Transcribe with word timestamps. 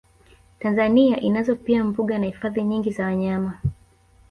Tanzania 0.59 1.19
inazo 1.19 1.55
pia 1.55 1.83
mbuga 1.83 2.19
na 2.19 2.25
hifadhi 2.25 2.63
nyingi 2.63 2.91
za 2.91 3.05
wanyama 3.05 3.59